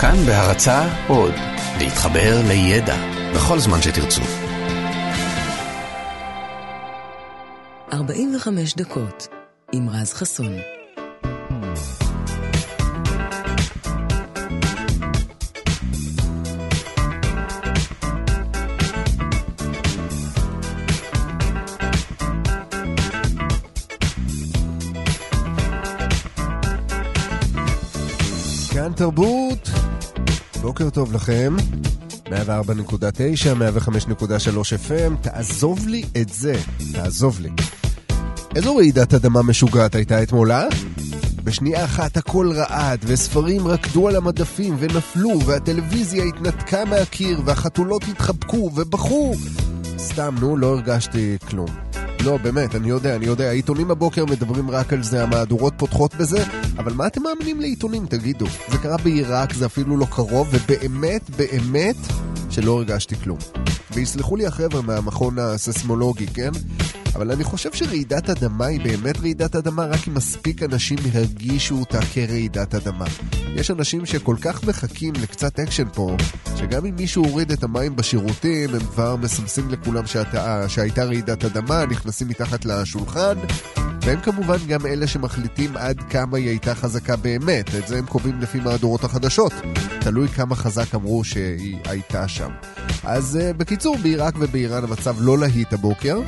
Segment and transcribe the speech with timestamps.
[0.00, 1.34] כאן בהרצה עוד,
[1.78, 2.96] להתחבר לידע
[3.34, 4.22] בכל זמן שתרצו.
[7.92, 9.28] 45 דקות
[9.72, 10.52] עם רז חסון.
[28.72, 29.77] כאן תרבות,
[30.68, 31.56] בוקר טוב לכם,
[32.26, 32.32] 104.9, 105.3
[34.88, 36.54] FM, תעזוב לי את זה,
[36.92, 37.50] תעזוב לי.
[38.56, 40.68] איזו רעידת אדמה משוגעת הייתה אתמול, אה?
[41.44, 49.34] בשנייה אחת הכל רעד, וספרים רקדו על המדפים ונפלו, והטלוויזיה התנתקה מהקיר, והחתולות התחבקו ובכו.
[49.98, 51.87] סתם, נו, לא הרגשתי כלום.
[52.24, 56.44] לא, באמת, אני יודע, אני יודע, העיתונים הבוקר מדברים רק על זה, המהדורות פותחות בזה,
[56.78, 58.46] אבל מה אתם מאמינים לעיתונים, תגידו?
[58.68, 61.96] זה קרה בעיראק, זה אפילו לא קרוב, ובאמת, באמת,
[62.50, 63.38] שלא הרגשתי כלום.
[63.92, 66.50] ויסלחו לי החבר'ה מהמכון הסיסמולוגי, כן?
[67.14, 72.00] אבל אני חושב שרעידת אדמה היא באמת רעידת אדמה רק אם מספיק אנשים הרגישו אותה
[72.12, 73.04] כרעידת אדמה.
[73.54, 76.16] יש אנשים שכל כך מחכים לקצת אקשן פה,
[76.56, 80.06] שגם אם מישהו הוריד את המים בשירותים, הם כבר מסמסים לכולם
[80.68, 83.34] שהייתה רעידת אדמה, נכנסים מתחת לשולחן,
[84.08, 87.74] והם כמובן גם אלה שמחליטים עד כמה היא הייתה חזקה באמת.
[87.74, 89.52] את זה הם קובעים לפי מהדורות החדשות.
[90.00, 92.50] תלוי כמה חזק אמרו שהיא הייתה שם.
[93.04, 96.20] אז uh, בקיצור, בעיראק ובאיראן המצב לא להיט הבוקר.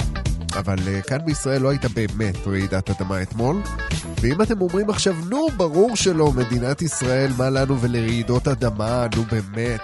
[0.56, 3.56] אבל uh, כאן בישראל לא הייתה באמת רעידת אדמה אתמול.
[4.20, 9.80] ואם אתם אומרים עכשיו, נו, ברור שלא, מדינת ישראל, מה לנו ולרעידות אדמה, נו באמת.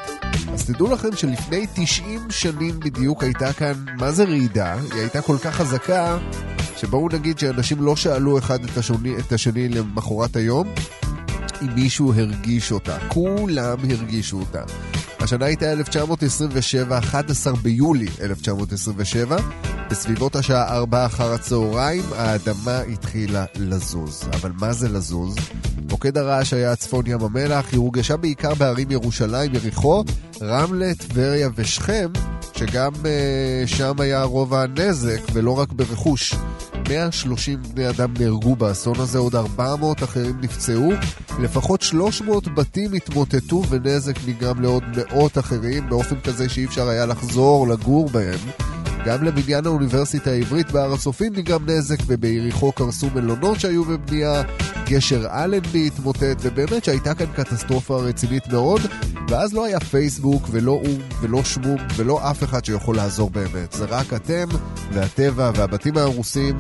[0.53, 4.75] אז תדעו לכם שלפני 90 שנים בדיוק הייתה כאן, מה זה רעידה?
[4.75, 6.19] היא הייתה כל כך חזקה,
[6.77, 10.69] שבואו נגיד שאנשים לא שאלו אחד את השני, את השני למחרת היום,
[11.63, 12.99] אם מישהו הרגיש אותה.
[13.09, 14.63] כולם הרגישו אותה.
[15.21, 19.37] השנה הייתה 1927, 11 ביולי 1927.
[19.91, 24.29] בסביבות השעה 4 אחר הצהריים האדמה התחילה לזוז.
[24.33, 25.37] אבל מה זה לזוז?
[25.91, 30.05] מוקד הרעש היה צפון ים המלח, היא הורגשה בעיקר בערים ירושלים, יריחו,
[30.43, 32.09] רמלה, טבריה ושכם,
[32.57, 36.35] שגם uh, שם היה רוב הנזק ולא רק ברכוש.
[36.89, 40.93] 130 בני אדם נהרגו באסון הזה, עוד 400 אחרים נפצעו,
[41.41, 47.69] לפחות 300 בתים התמוטטו ונזק נגרם לעוד מאות אחרים באופן כזה שאי אפשר היה לחזור
[47.69, 48.39] לגור בהם.
[49.07, 54.43] גם לבניין האוניברסיטה העברית בהר הצופים נגרם נזק, וביריחו קרסו מלונות שהיו בבנייה,
[54.89, 58.81] גשר אלנבי התמוטט, ובאמת שהייתה כאן קטסטרופה רצינית מאוד,
[59.29, 63.73] ואז לא היה פייסבוק ולא או"ם ולא שמום ולא אף אחד שיכול לעזור באמת.
[63.73, 64.49] זה רק אתם
[64.93, 66.57] והטבע והבתים ההרוסים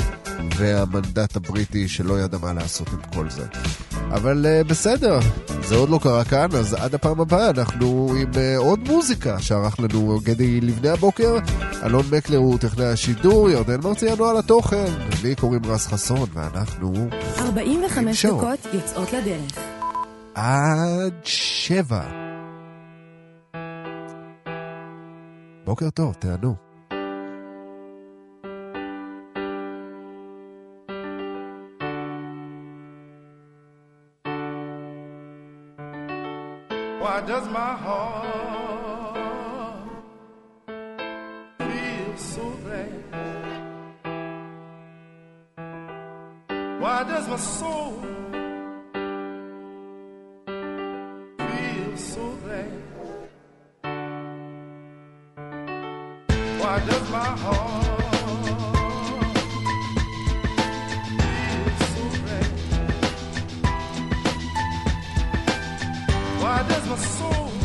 [0.56, 3.46] והמנדט הבריטי שלא ידע מה לעשות עם כל זה.
[4.10, 5.18] אבל uh, בסדר,
[5.62, 9.80] זה עוד לא קרה כאן, אז עד הפעם הבאה אנחנו עם uh, עוד מוזיקה שערך
[9.80, 11.36] לנו גדי לבני הבוקר.
[11.84, 14.86] אלון מקלר הוא טכנאי השידור, ירדן מרציאנו על התוכן.
[15.22, 16.92] לי קוראים רז חסון, ואנחנו...
[17.38, 19.58] 45 דקות יוצאות לדרך.
[20.34, 22.02] עד שבע.
[25.64, 26.65] בוקר טוב, תענו.
[37.16, 38.26] Why does my heart
[41.58, 42.92] feel so glad?
[46.78, 48.02] Why does my soul
[51.38, 52.70] feel so glad?
[56.60, 57.65] Why does my heart
[66.56, 67.55] God meu my.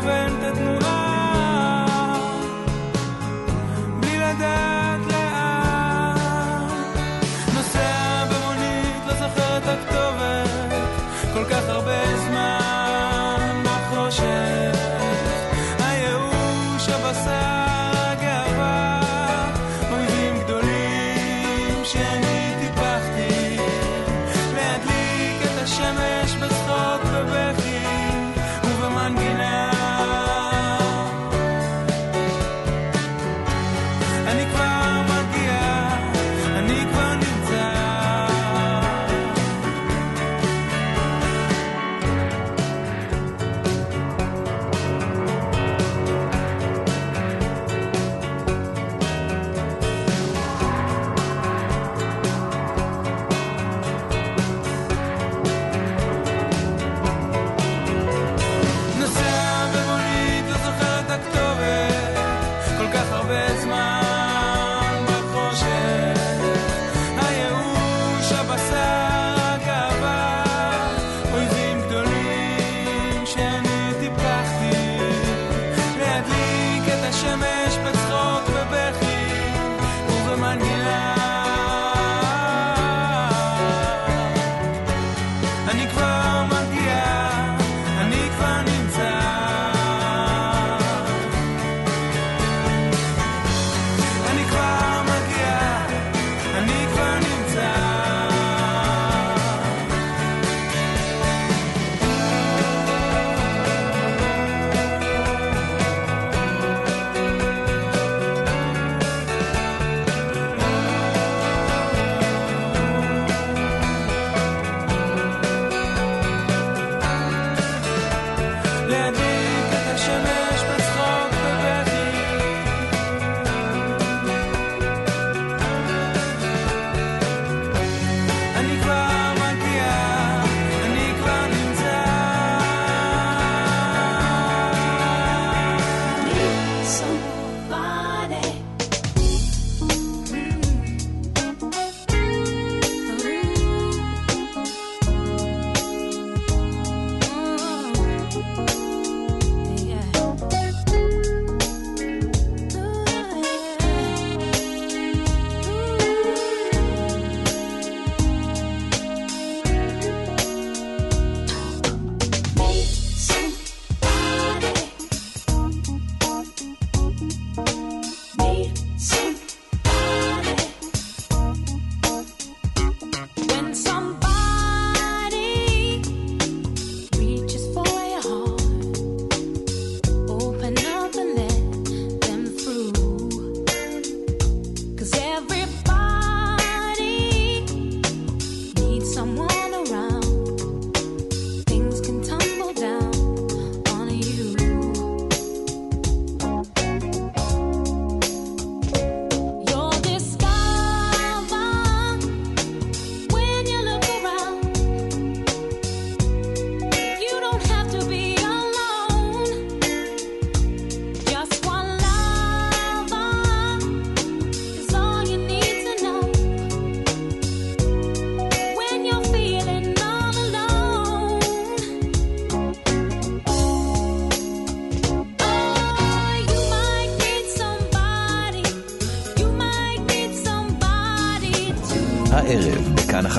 [0.00, 0.79] מכוון את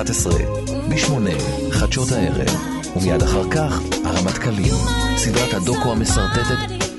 [0.01, 0.33] 11,
[0.89, 1.29] בשמונה,
[1.71, 2.49] חדשות הערב,
[2.95, 4.73] ומיד אחר כך, הרמטכ"לים,
[5.17, 6.90] סדרת הדוקו המסרטטת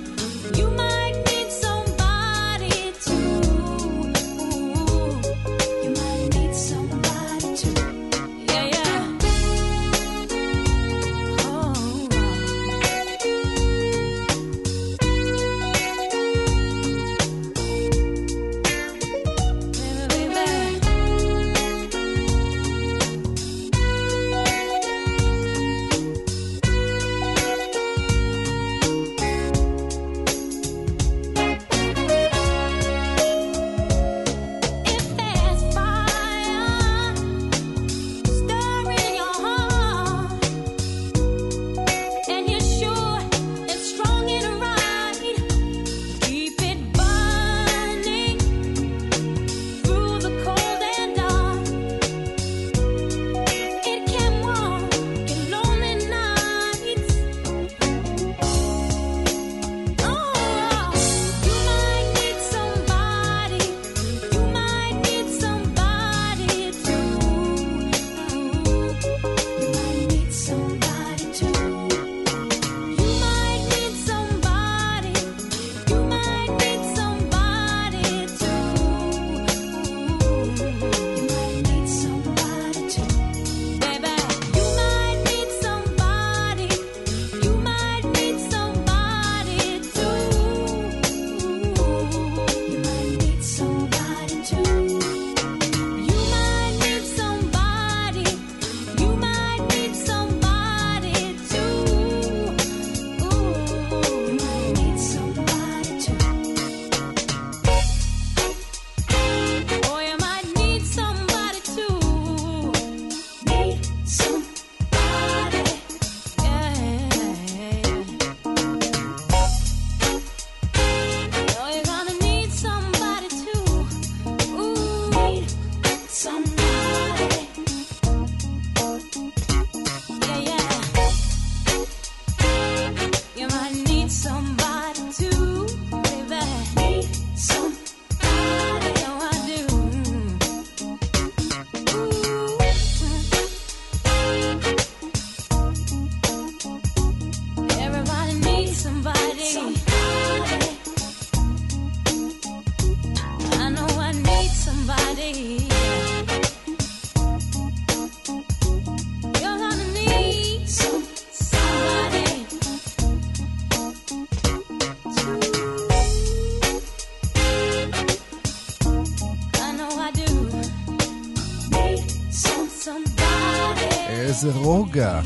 [174.92, 175.20] רוגע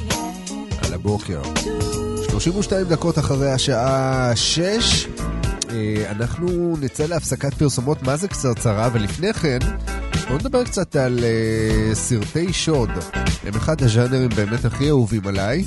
[0.86, 1.42] על הבוקר.
[2.30, 5.06] 32 דקות אחרי השעה 6,
[5.70, 9.58] אה, אנחנו נצא להפסקת פרסומות מה זה קצרצרה, ולפני כן,
[10.28, 12.90] בואו נדבר קצת על אה, סרטי שוד.
[13.44, 15.64] הם אחד הז'אנרים באמת הכי אהובים עליי.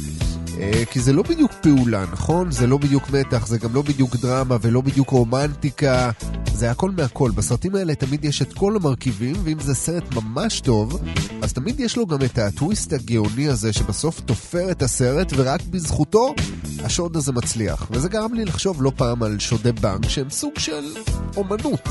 [0.60, 2.51] אה, כי זה לא בדיוק פעולה, נכון?
[2.51, 6.12] זה לא בדיוק מתח, זה גם לא בדיוק דרמה ולא בדיוק רומנטיקה,
[6.59, 7.31] זה הכל מהכל.
[7.31, 10.99] בסרטים האלה תמיד יש את כל המרכיבים, ואם זה סרט ממש טוב,
[11.41, 16.35] אז תמיד יש לו גם את הטוויסט הגאוני הזה שבסוף תופר את הסרט, ורק בזכותו
[16.83, 17.87] השוד הזה מצליח.
[17.91, 20.93] וזה גרם לי לחשוב לא פעם על שודי בנק שהם סוג של
[21.37, 21.87] אומנות.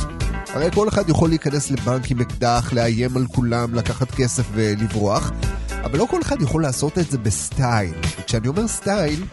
[0.48, 5.32] הרי כל אחד יכול להיכנס לבנק עם אקדח, לאיים על כולם, לקחת כסף ולברוח,
[5.84, 7.94] אבל לא כל אחד יכול לעשות את זה בסטייל.
[8.20, 9.24] וכשאני אומר סטייל,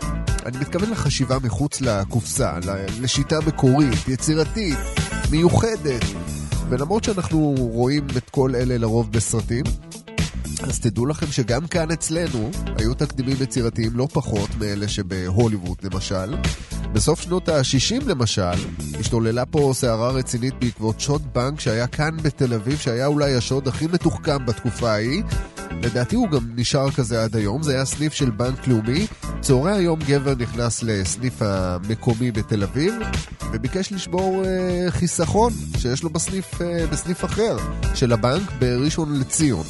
[0.45, 2.53] אני מתכוון לחשיבה מחוץ לקופסה,
[3.01, 4.77] לשיטה מקורית, יצירתית,
[5.31, 6.03] מיוחדת.
[6.70, 9.63] ולמרות שאנחנו רואים את כל אלה לרוב בסרטים,
[10.63, 16.35] אז תדעו לכם שגם כאן אצלנו היו תקדימים יצירתיים לא פחות מאלה שבהוליווד למשל.
[16.93, 18.57] בסוף שנות ה-60 למשל,
[19.00, 23.87] השתוללה פה סערה רצינית בעקבות שוד בנק שהיה כאן בתל אביב, שהיה אולי השוד הכי
[23.87, 25.24] מתוחכם בתקופה ההיא,
[25.83, 29.07] לדעתי הוא גם נשאר כזה עד היום, זה היה סניף של בנק לאומי.
[29.42, 32.94] צהרי היום גבר נכנס לסניף המקומי בתל אביב,
[33.51, 37.57] וביקש לשבור אה, חיסכון שיש לו בסניף, אה, בסניף אחר
[37.94, 39.66] של הבנק בראשון לציון.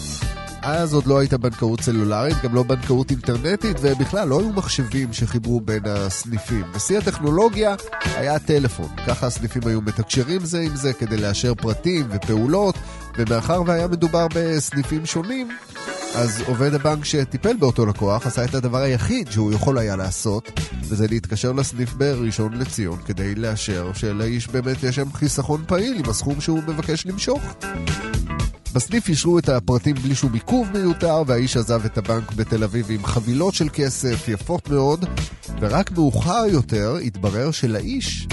[0.68, 5.62] אז עוד לא הייתה בנקאות סלולרית, גם לא בנקאות אינטרנטית, ובכלל לא היו מחשבים שחיברו
[5.62, 6.64] בין הסניפים.
[6.76, 8.88] בשיא הטכנולוגיה היה טלפון.
[9.08, 12.76] ככה הסניפים היו מתקשרים זה עם זה כדי לאשר פרטים ופעולות,
[13.18, 15.50] ומאחר והיה מדובר בסניפים שונים,
[16.16, 21.08] אז עובד הבנק שטיפל באותו לקוח עשה את הדבר היחיד שהוא יכול היה לעשות, וזה
[21.08, 26.64] להתקשר לסניף בראשון לציון כדי לאשר שלאיש באמת יש שם חיסכון פעיל עם הסכום שהוא
[26.68, 27.42] מבקש למשוך.
[28.74, 33.06] בסניף אישרו את הפרטים בלי שום עיכוב מיותר, והאיש עזב את הבנק בתל אביב עם
[33.06, 35.06] חבילות של כסף יפות מאוד,
[35.60, 38.28] ורק מאוחר יותר התברר שלאיש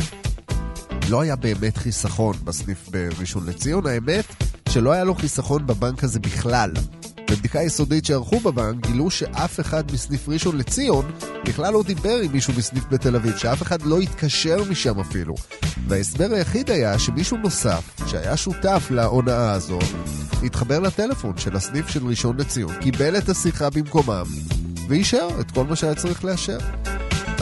[1.08, 3.86] לא היה באמת חיסכון בסניף בראשון לציון.
[3.86, 4.24] האמת
[4.72, 6.70] שלא היה לו חיסכון בבנק הזה בכלל.
[7.30, 11.10] בבדיקה יסודית שערכו בבנק גילו שאף אחד מסניף ראשון לציון
[11.46, 15.34] בכלל לא דיבר עם מישהו מסניף בתל אביב, שאף אחד לא התקשר משם אפילו.
[15.88, 19.78] וההסבר היחיד היה שמישהו נוסף, שהיה שותף להונאה הזו,
[20.42, 24.24] התחבר לטלפון של הסניף של ראשון לציון, קיבל את השיחה במקומם,
[24.88, 26.58] ואישר את כל מה שהיה צריך לאשר.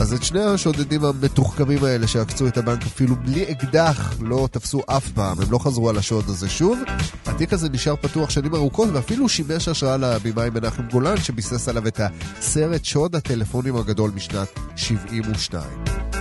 [0.00, 5.08] אז את שני השודדים המתוחכמים האלה שעקצו את הבנק אפילו בלי אקדח לא תפסו אף
[5.08, 6.78] פעם, הם לא חזרו על השוד הזה שוב.
[7.26, 12.00] התיק הזה נשאר פתוח שנים ארוכות ואפילו שימש השראה לבימאי מנחם גולן שביסס עליו את
[12.00, 16.19] הסרט שוד הטלפונים הגדול משנת 72.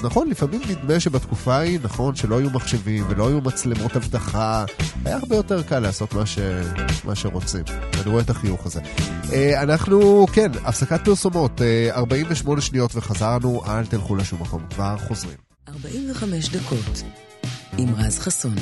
[0.00, 4.64] אז נכון, לפעמים נדמה שבתקופה ההיא, נכון, שלא היו מחשבים ולא היו מצלמות אבטחה,
[5.04, 6.38] היה הרבה יותר קל לעשות מה, ש...
[7.04, 7.64] מה שרוצים.
[7.94, 8.80] אני רואה את החיוך הזה.
[9.32, 15.36] אה, אנחנו, כן, הפסקת פרסומות, אה, 48 שניות וחזרנו, אל תלכו לשום מקום, כבר חוזרים.
[15.68, 17.02] 45 דקות
[17.78, 18.54] עם רז חסון.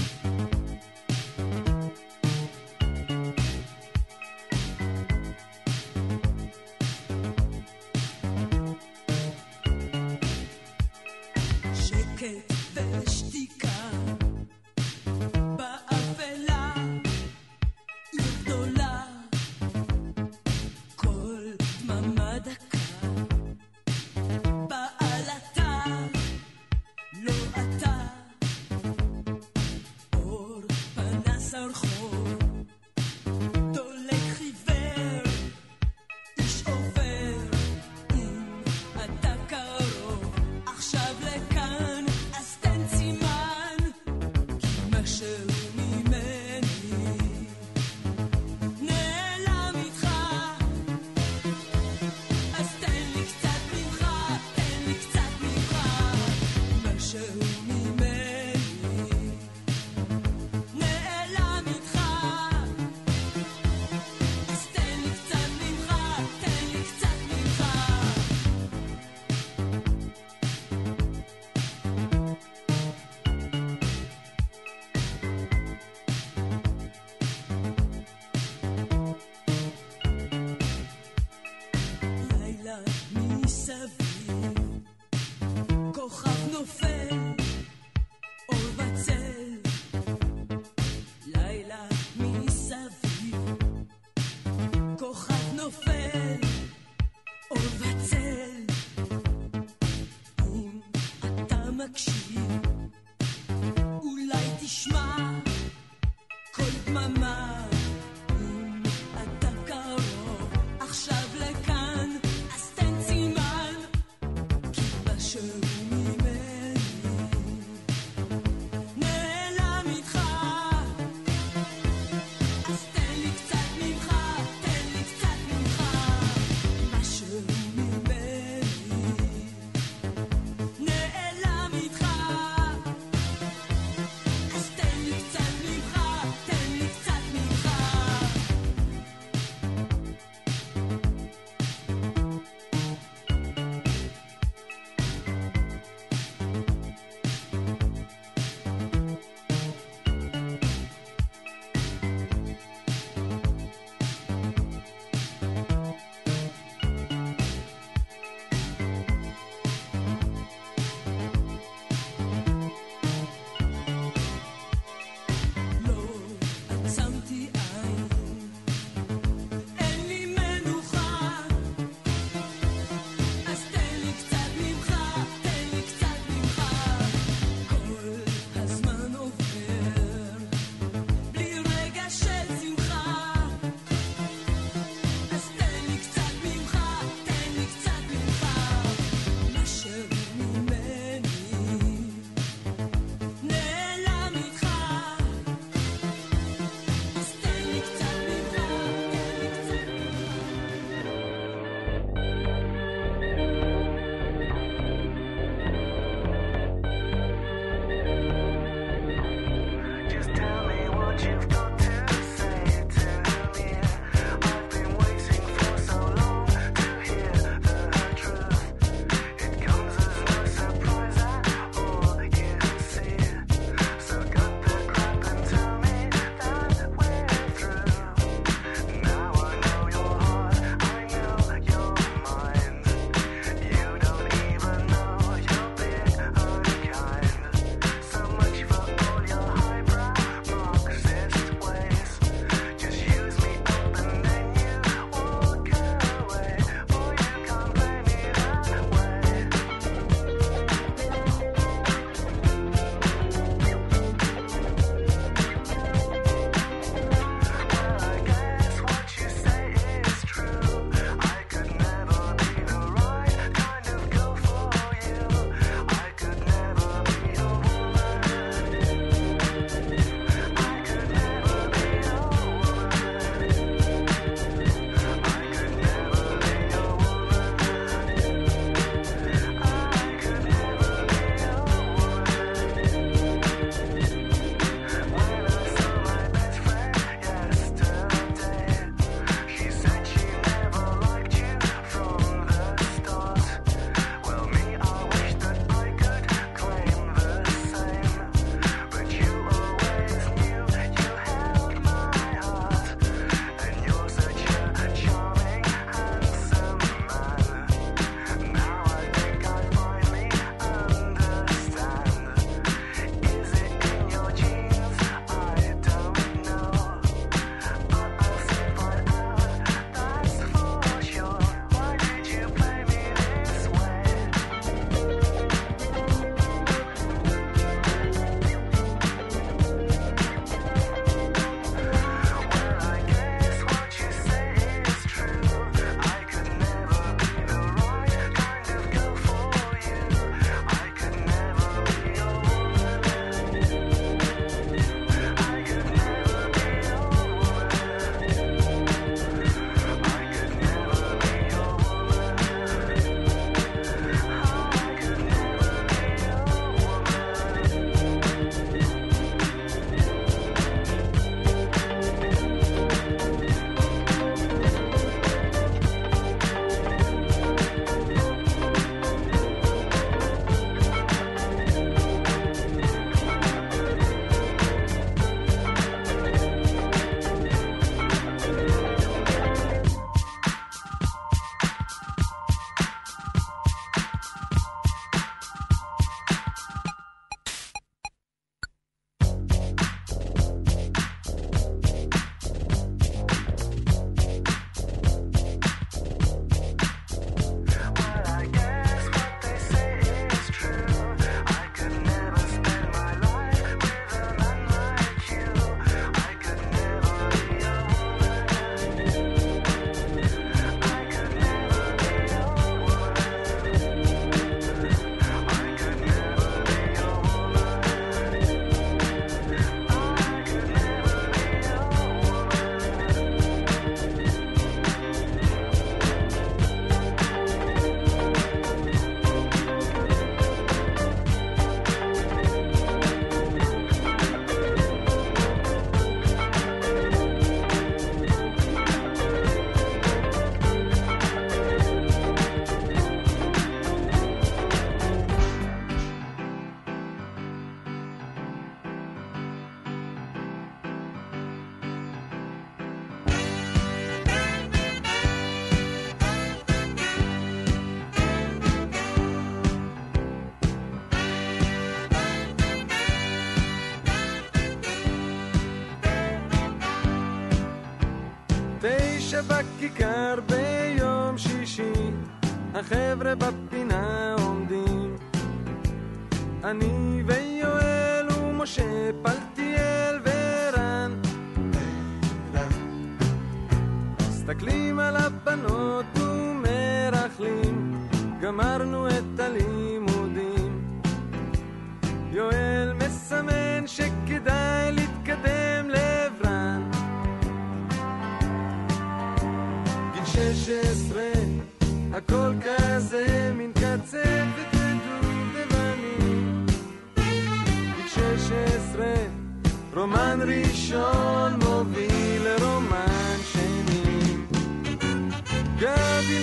[469.59, 470.18] שבכיכר ביום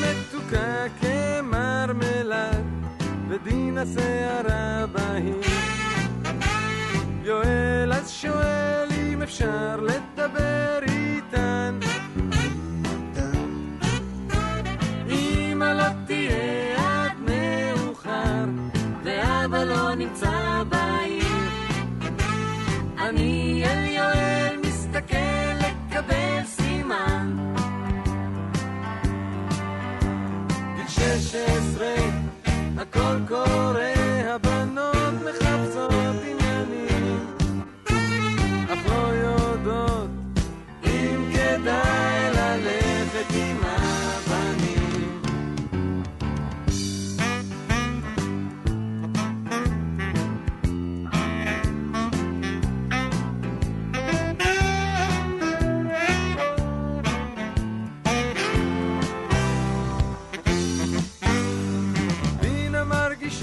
[0.05, 2.63] מתוקה כמרמלד
[3.29, 5.41] ודינה שערה בהיר
[7.23, 10.84] יואל אז שואל אם אפשר לדבר
[32.97, 33.94] הכל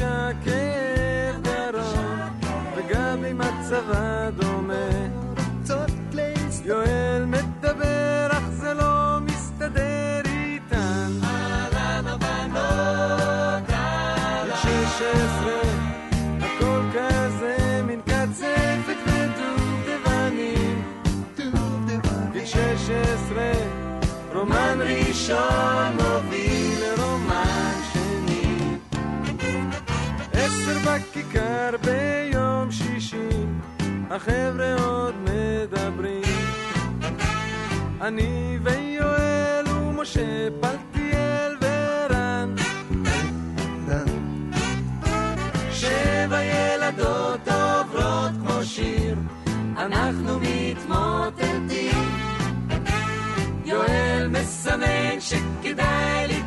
[0.02, 2.30] מרגישה כאב גרון
[2.76, 5.12] וגבי מצבה דומה
[6.64, 11.10] יואל מדבר אך זה לא מסתדר איתן.
[11.24, 15.52] אהלן הבנות גיל 16
[16.40, 20.82] הכל כזה מין קצפת ודובדבנים.
[22.32, 23.52] גיל 16
[24.34, 26.01] רומן ראשון
[31.32, 33.28] בכיכר ביום שישי
[34.10, 36.22] החבר'ה עוד מדברים.
[38.00, 42.54] אני ויואל ומשה פלטיאל ורן.
[45.70, 49.16] שבע ילדות עוברות כמו שיר
[49.76, 52.08] אנחנו מתמוטטים.
[53.64, 56.41] יואל מסמן שכדאי להתקדם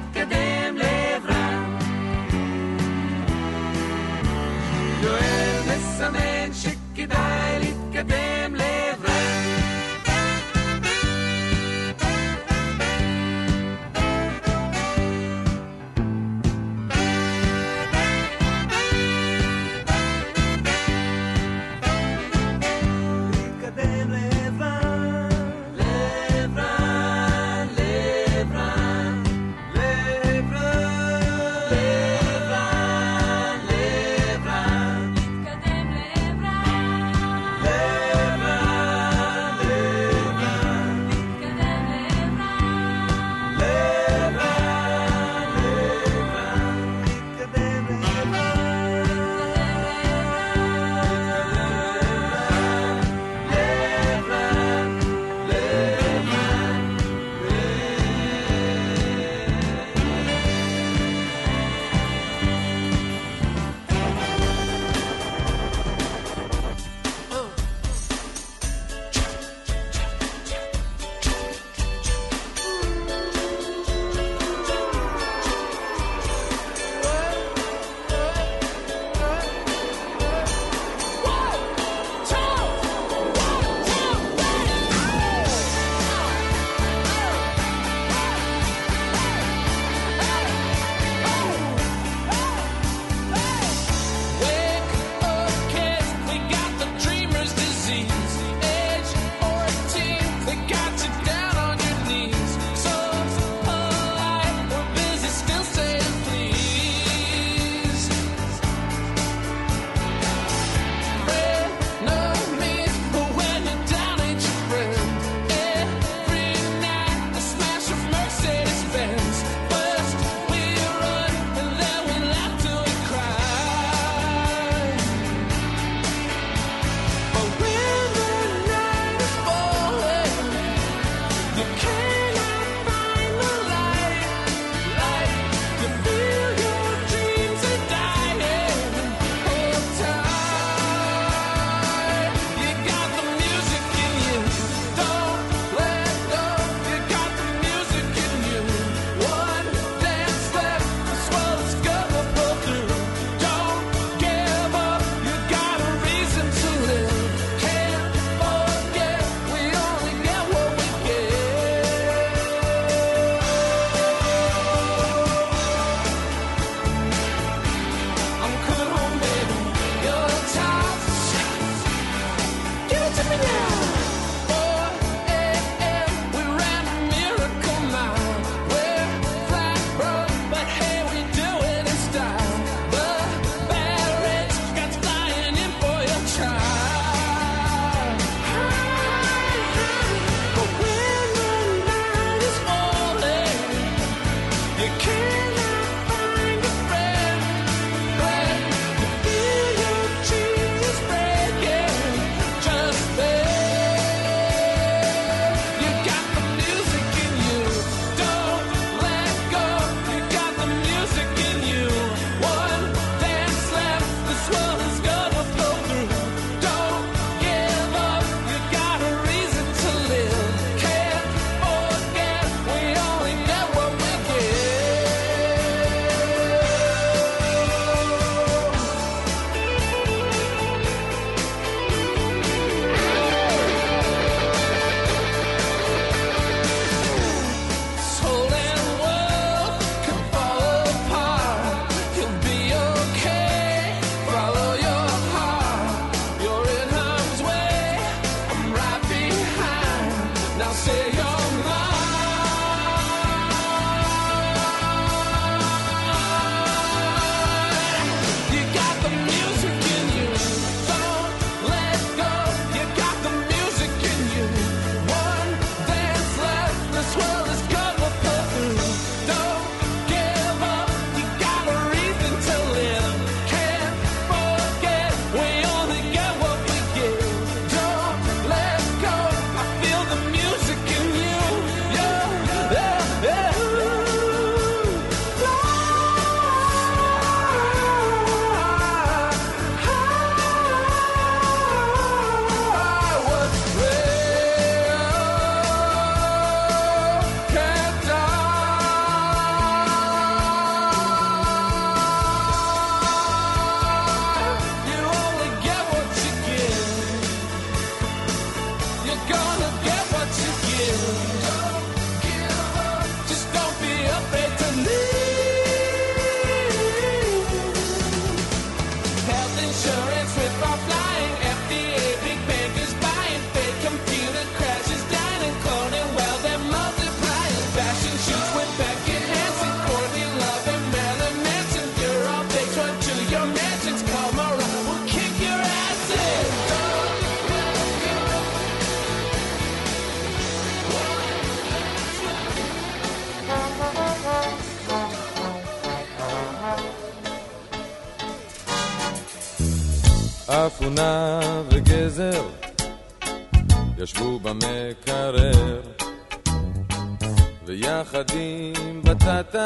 [357.65, 359.65] ויחד עם בטטה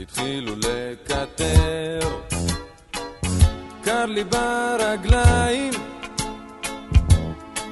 [0.00, 1.98] התחילו לקטר.
[3.84, 5.72] קר לי ברגליים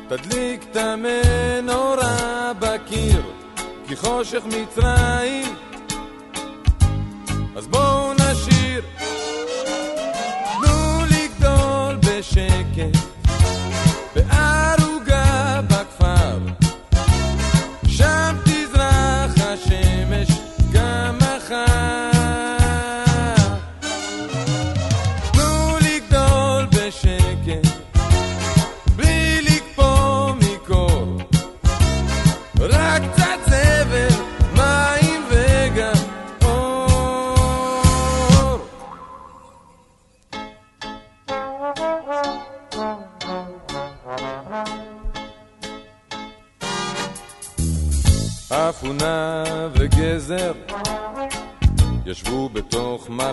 [0.09, 3.23] תדליק את המנורה בקיר
[3.89, 5.55] כי חושך מצרים.
[7.57, 8.83] אז בואו נשיר.
[10.53, 13.08] תנו לגדול בשקט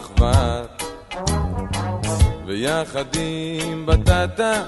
[0.06, 0.84] מחבת
[2.46, 4.64] ויחד עם בטטה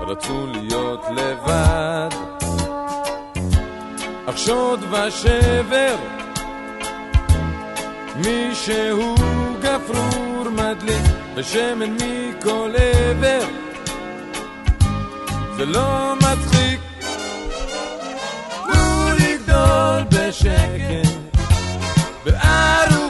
[0.00, 2.08] רצו להיות לבד.
[4.26, 5.96] אך שוד ושבר
[8.16, 9.14] מישהו
[9.62, 11.02] גפרור מדליק
[11.34, 13.46] ושמן מכל עבר.
[15.56, 16.80] זה לא מצחיק.
[18.72, 21.08] תנו לגדול בשקט
[22.24, 23.07] בערוגה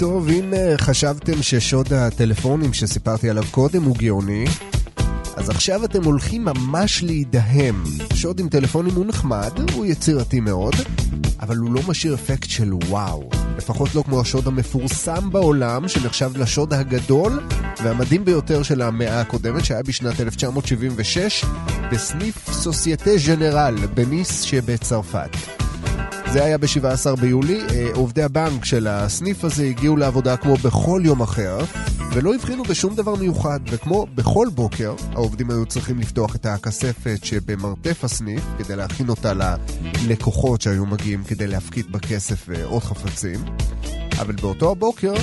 [0.00, 4.44] טוב, אם חשבתם ששוד הטלפונים שסיפרתי עליו קודם הוא גאוני,
[5.36, 7.84] אז עכשיו אתם הולכים ממש להידהם.
[8.14, 10.74] שוד עם טלפונים הוא נחמד, הוא יצירתי מאוד,
[11.40, 13.30] אבל הוא לא משאיר אפקט של וואו.
[13.56, 17.40] לפחות לא כמו השוד המפורסם בעולם, שנחשב לשוד הגדול
[17.82, 21.44] והמדהים ביותר של המאה הקודמת, שהיה בשנת 1976,
[21.92, 25.59] בסניף סוסייטה ז'נרל בניס שבצרפת.
[26.32, 31.20] זה היה ב-17 ביולי, אה, עובדי הבנק של הסניף הזה הגיעו לעבודה כמו בכל יום
[31.20, 31.58] אחר,
[32.12, 38.04] ולא הבחינו בשום דבר מיוחד, וכמו בכל בוקר, העובדים היו צריכים לפתוח את הכספת שבמרתף
[38.04, 39.32] הסניף, כדי להכין אותה
[40.06, 43.44] ללקוחות שהיו מגיעים כדי להפקיד בכסף ועוד חפצים.
[44.20, 45.14] אבל באותו הבוקר,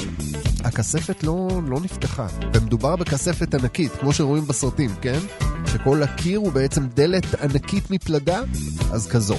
[0.63, 2.27] הכספת לא, לא נפתחה.
[2.53, 5.19] ומדובר בכספת ענקית, כמו שרואים בסרטים, כן?
[5.65, 8.41] שכל הקיר הוא בעצם דלת ענקית מפלדה,
[8.91, 9.35] אז כזו.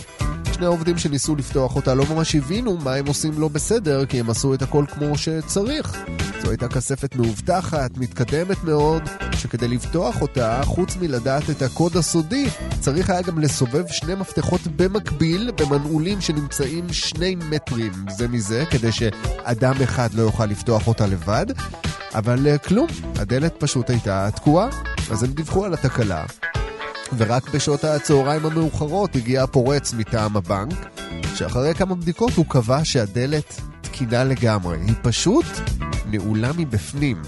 [0.59, 4.31] שני העובדים שניסו לפתוח אותה לא ממש הבינו מה הם עושים לא בסדר, כי הם
[4.31, 5.97] עשו את הכל כמו שצריך.
[6.43, 9.03] זו הייתה כספת מאובטחת, מתקדמת מאוד,
[9.33, 12.47] שכדי לפתוח אותה, חוץ מלדעת את הקוד הסודי,
[12.81, 19.75] צריך היה גם לסובב שני מפתחות במקביל, במנעולים שנמצאים שני מטרים זה מזה, כדי שאדם
[19.83, 21.47] אחד לא יוכל לפתוח אותה לבד.
[22.15, 22.87] אבל אה, כלום,
[23.17, 24.69] הדלת פשוט הייתה תקועה,
[25.11, 26.25] אז הם דיווחו על התקלה.
[27.17, 30.75] ורק בשעות הצהריים המאוחרות הגיע הפורץ מטעם הבנק,
[31.35, 35.47] שאחרי כמה בדיקות הוא קבע שהדלת תקינה לגמרי, היא פשוט
[36.07, 37.23] נעולה מבפנים.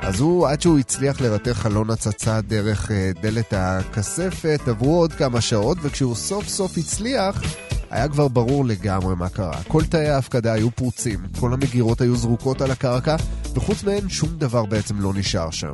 [0.00, 5.40] אז הוא, עד שהוא הצליח לרתך חלון הצצה דרך אה, דלת הכספת, עברו עוד כמה
[5.40, 7.42] שעות, וכשהוא סוף סוף הצליח,
[7.90, 9.62] היה כבר ברור לגמרי מה קרה.
[9.68, 13.16] כל תאי ההפקדה היו פרוצים, כל המגירות היו זרוקות על הקרקע,
[13.54, 15.72] וחוץ מהן שום דבר בעצם לא נשאר שם.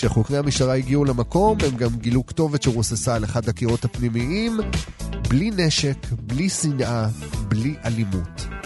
[0.00, 4.60] כשחוקרי המשטרה הגיעו למקום, הם גם גילו כתובת שרוססה על אחד הקירות הפנימיים,
[5.28, 7.06] בלי נשק, בלי שנאה,
[7.48, 8.59] בלי אלימות.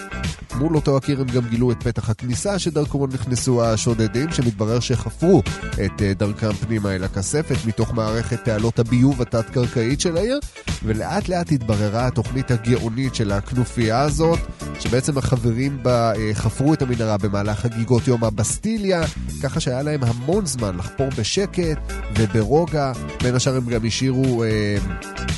[0.59, 5.43] מול אותו הקיר הם גם גילו את פתח הכניסה שדרכו נכנסו השודדים, שמתברר שחפרו
[5.73, 10.41] את אה, דרכם פנימה אל הכספת מתוך מערכת תעלות הביוב התת-קרקעית של העיר,
[10.85, 14.39] ולאט לאט התבררה התוכנית הגאונית של הכנופיה הזאת,
[14.81, 19.03] שבעצם החברים בה אה, חפרו את המנהרה במהלך חגיגות יום הבסטיליה,
[19.43, 22.93] ככה שהיה להם המון זמן לחפור בשקט וברוגע.
[23.23, 24.77] בין השאר הם גם השאירו אה,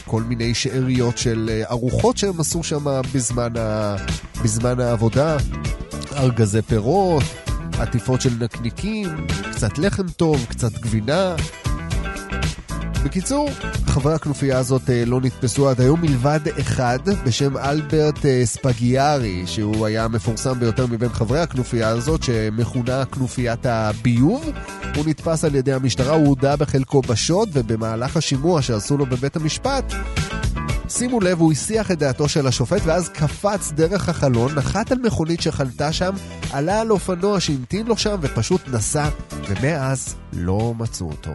[0.07, 3.97] כל מיני שאריות של אה, ארוחות שהם עשו שם בזמן, ה,
[4.45, 5.06] בזמן העבודה,
[6.17, 7.23] ארגזי פירות,
[7.79, 11.35] עטיפות של נקניקים, קצת לחם טוב, קצת גבינה.
[13.05, 13.51] בקיצור,
[13.87, 19.87] חברי הכנופיה הזאת אה, לא נתפסו עד היום מלבד אחד בשם אלברט אה, ספגיארי, שהוא
[19.87, 24.51] היה המפורסם ביותר מבין חברי הכנופיה הזאת, שמכונה כנופיית הביוב.
[24.97, 29.93] הוא נתפס על ידי המשטרה, הוא הודה בחלקו בשוד, ובמהלך השימוע שעשו לו בבית המשפט,
[30.89, 35.41] שימו לב, הוא הסיח את דעתו של השופט ואז קפץ דרך החלון, נחת על מכונית
[35.41, 36.15] שחלתה שם,
[36.53, 39.09] עלה על אופנוע שהמתין לו שם ופשוט נסע,
[39.49, 41.31] ומאז לא מצאו אותו.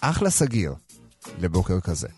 [0.00, 0.74] אחלה סגיר
[1.38, 2.08] לבוקר כזה.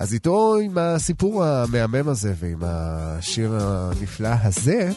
[0.00, 4.90] אז איתו, עם הסיפור המהמם הזה ועם השיר הנפלא הזה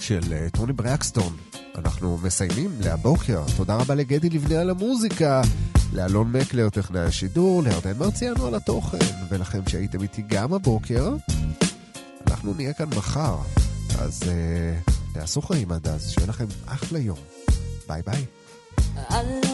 [0.00, 1.36] של אה, טוני ברקסטון,
[1.74, 3.42] אנחנו מסיימים להבוקר.
[3.56, 5.42] תודה רבה לגדי לבנה על המוזיקה,
[5.92, 8.98] לאלון מקלר, טכנאי השידור, לירדן מרציאנו על התוכן,
[9.30, 11.16] ולכם שהייתם איתי גם הבוקר.
[12.26, 13.36] אנחנו נהיה כאן מחר,
[13.98, 17.18] אז uh, תעשו חיים עד אז, שיהיה לכם אחלה יום.
[17.88, 18.24] ביי ביי.
[19.08, 19.48] I'll